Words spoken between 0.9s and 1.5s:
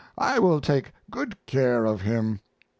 good